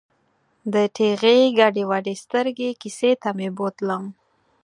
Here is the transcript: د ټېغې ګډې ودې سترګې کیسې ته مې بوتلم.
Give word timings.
د 0.73 0.75
ټېغې 0.95 1.37
ګډې 1.59 1.83
ودې 1.91 2.15
سترګې 2.23 2.69
کیسې 2.81 3.11
ته 3.21 3.29
مې 3.37 3.49
بوتلم. 3.57 4.03